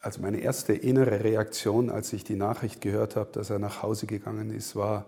[0.00, 4.06] Also meine erste innere Reaktion, als ich die Nachricht gehört habe, dass er nach Hause
[4.06, 5.06] gegangen ist, war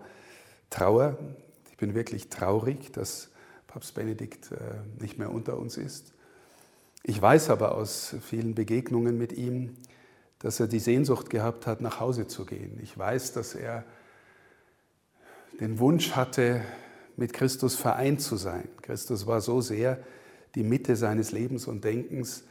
[0.69, 1.17] Trauer.
[1.69, 3.29] Ich bin wirklich traurig, dass
[3.67, 4.57] Papst Benedikt äh,
[5.01, 6.13] nicht mehr unter uns ist.
[7.03, 9.77] Ich weiß aber aus vielen Begegnungen mit ihm,
[10.39, 12.77] dass er die Sehnsucht gehabt hat, nach Hause zu gehen.
[12.83, 13.85] Ich weiß, dass er
[15.59, 16.61] den Wunsch hatte,
[17.15, 18.67] mit Christus vereint zu sein.
[18.81, 19.99] Christus war so sehr
[20.55, 22.43] die Mitte seines Lebens und Denkens,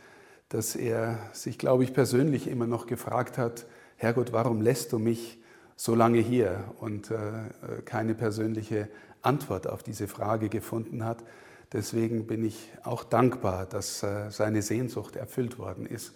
[0.50, 3.66] dass er sich, glaube ich, persönlich immer noch gefragt hat,
[3.96, 5.38] Herrgott, warum lässt du mich
[5.76, 8.88] so lange hier und äh, keine persönliche
[9.22, 11.24] Antwort auf diese Frage gefunden hat.
[11.72, 16.12] Deswegen bin ich auch dankbar, dass äh, seine Sehnsucht erfüllt worden ist,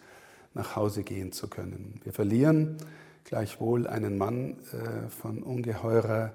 [0.52, 2.00] nach Hause gehen zu können.
[2.02, 2.77] Wir verlieren
[3.24, 6.32] gleichwohl einen Mann äh, von ungeheurer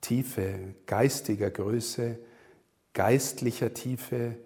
[0.00, 2.18] Tiefe, geistiger Größe,
[2.92, 4.36] geistlicher Tiefe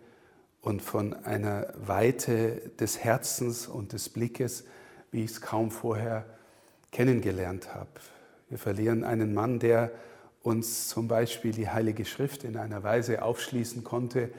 [0.63, 4.65] und von einer Weite des Herzens und des Blickes,
[5.11, 6.25] wie ich es kaum vorher
[6.93, 7.91] kennengelernt habe.
[8.49, 9.91] Wir verlieren einen Mann, der
[10.43, 14.31] uns zum Beispiel die Heilige Schrift in einer Weise aufschließen konnte,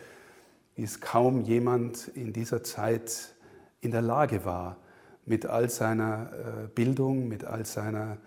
[0.76, 3.34] wie es kaum jemand in dieser Zeit
[3.82, 4.78] in der Lage war,
[5.26, 8.18] mit all seiner äh, Bildung, mit all seiner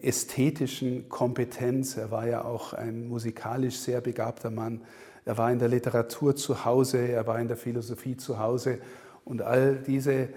[0.00, 1.96] ästhetischen Kompetenz.
[1.96, 4.82] Er war ja auch ein musikalisch sehr begabter Mann.
[5.24, 8.78] Er war in der Literatur zu Hause, er war in der Philosophie zu Hause.
[9.24, 10.28] Und all diese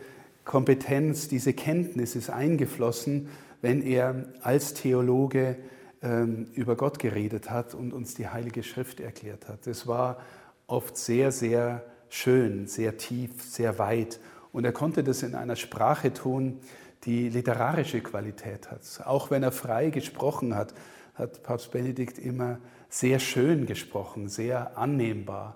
[0.43, 3.29] Kompetenz, diese Kenntnis ist eingeflossen,
[3.61, 5.57] wenn er als Theologe
[6.03, 9.65] ähm, über Gott geredet hat und uns die Heilige Schrift erklärt hat.
[9.65, 10.19] Es war
[10.67, 14.19] oft sehr, sehr schön, sehr tief, sehr weit.
[14.51, 16.59] Und er konnte das in einer Sprache tun,
[17.05, 18.81] die literarische Qualität hat.
[19.05, 20.73] Auch wenn er frei gesprochen hat,
[21.13, 25.55] hat Papst Benedikt immer sehr schön gesprochen, sehr annehmbar.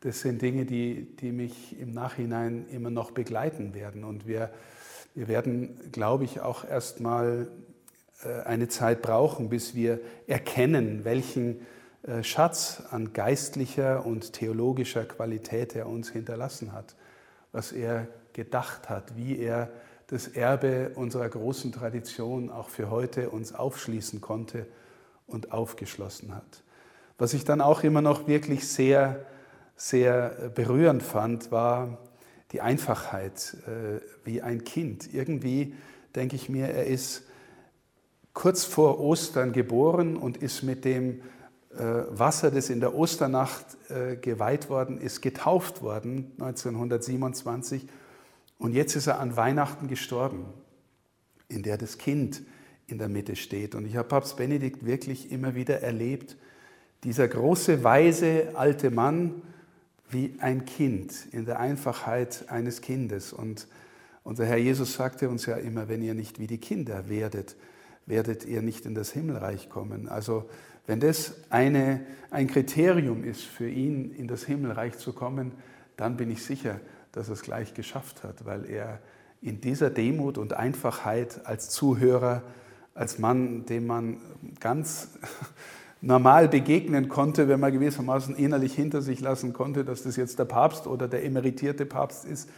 [0.00, 4.04] Das sind Dinge, die, die mich im Nachhinein immer noch begleiten werden.
[4.04, 4.50] Und wir,
[5.14, 7.48] wir werden, glaube ich, auch erst mal
[8.24, 11.66] äh, eine Zeit brauchen, bis wir erkennen, welchen
[12.02, 16.94] äh, Schatz an geistlicher und theologischer Qualität er uns hinterlassen hat,
[17.52, 19.70] was er gedacht hat, wie er
[20.10, 24.66] das Erbe unserer großen Tradition auch für heute uns aufschließen konnte
[25.28, 26.64] und aufgeschlossen hat.
[27.16, 29.24] Was ich dann auch immer noch wirklich sehr,
[29.76, 31.98] sehr berührend fand, war
[32.50, 35.14] die Einfachheit äh, wie ein Kind.
[35.14, 35.74] Irgendwie
[36.16, 37.22] denke ich mir, er ist
[38.34, 41.20] kurz vor Ostern geboren und ist mit dem
[41.72, 47.86] äh, Wasser, das in der Osternacht äh, geweiht worden ist, getauft worden, 1927.
[48.60, 50.44] Und jetzt ist er an Weihnachten gestorben,
[51.48, 52.42] in der das Kind
[52.86, 53.74] in der Mitte steht.
[53.74, 56.36] Und ich habe Papst Benedikt wirklich immer wieder erlebt,
[57.02, 59.40] dieser große, weise alte Mann
[60.10, 63.32] wie ein Kind, in der Einfachheit eines Kindes.
[63.32, 63.66] Und
[64.24, 67.56] unser Herr Jesus sagte uns ja immer, wenn ihr nicht wie die Kinder werdet,
[68.04, 70.06] werdet ihr nicht in das Himmelreich kommen.
[70.06, 70.50] Also
[70.86, 75.52] wenn das eine, ein Kriterium ist für ihn, in das Himmelreich zu kommen,
[75.96, 76.78] dann bin ich sicher,
[77.12, 79.00] dass er es gleich geschafft hat, weil er
[79.42, 82.42] in dieser Demut und Einfachheit als Zuhörer,
[82.94, 84.18] als Mann, dem man
[84.60, 85.08] ganz
[86.00, 90.44] normal begegnen konnte, wenn man gewissermaßen innerlich hinter sich lassen konnte, dass das jetzt der
[90.44, 92.48] Papst oder der emeritierte Papst ist,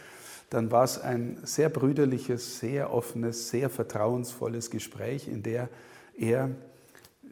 [0.49, 5.69] dann war es ein sehr brüderliches, sehr offenes, sehr vertrauensvolles Gespräch, in der
[6.17, 6.51] er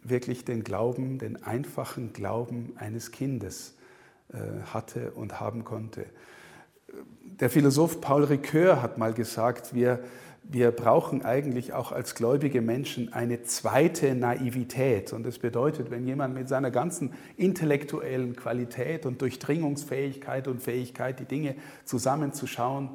[0.04, 3.76] wirklich den Glauben, den einfachen Glauben eines Kindes
[4.34, 6.06] äh, hatte und haben konnte.
[7.40, 10.00] Der Philosoph Paul Ricoeur hat mal gesagt, wir,
[10.44, 15.14] wir brauchen eigentlich auch als gläubige Menschen eine zweite Naivität.
[15.14, 21.26] Und das bedeutet, wenn jemand mit seiner ganzen intellektuellen Qualität und Durchdringungsfähigkeit und Fähigkeit, die
[21.26, 22.90] Dinge zusammenzuschauen,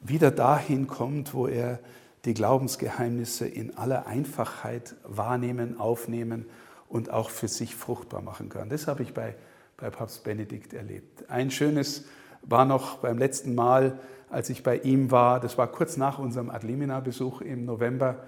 [0.00, 1.80] wieder dahin kommt, wo er
[2.24, 6.46] die Glaubensgeheimnisse in aller Einfachheit wahrnehmen, aufnehmen
[6.88, 8.68] und auch für sich fruchtbar machen kann.
[8.68, 9.36] Das habe ich bei,
[9.76, 11.30] bei Papst Benedikt erlebt.
[11.30, 12.04] Ein schönes
[12.46, 13.98] war noch beim letzten Mal,
[14.30, 18.24] als ich bei ihm war, das war kurz nach unserem Adlimina-Besuch im November,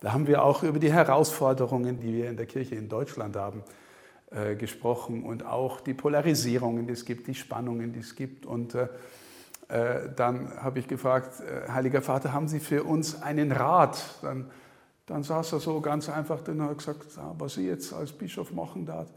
[0.00, 3.64] da haben wir auch über die Herausforderungen, die wir in der Kirche in Deutschland haben,
[4.30, 8.46] äh, gesprochen und auch die Polarisierungen, die es gibt, die Spannungen, die es gibt.
[8.46, 8.88] Und äh,
[9.68, 13.98] äh, dann habe ich gefragt, äh, Heiliger Vater, haben Sie für uns einen Rat?
[14.22, 14.50] Dann,
[15.06, 18.52] dann saß er so ganz einfach drin und hat gesagt, was ich jetzt als Bischof
[18.52, 19.08] machen darf,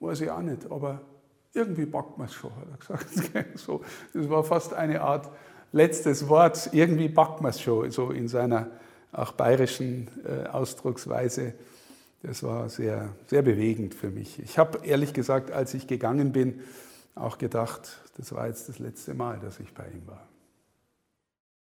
[0.00, 1.00] weiß ich auch nicht, aber
[1.54, 3.58] irgendwie backt man es schon, hat er gesagt.
[3.58, 5.30] So, das war fast eine Art
[5.72, 8.70] letztes Wort, irgendwie backt man es schon, so in seiner
[9.12, 11.54] auch bayerischen äh, Ausdrucksweise.
[12.22, 14.38] Das war sehr, sehr bewegend für mich.
[14.40, 16.60] Ich habe ehrlich gesagt, als ich gegangen bin,
[17.14, 20.26] auch gedacht, das war jetzt das letzte Mal, dass ich bei ihm war.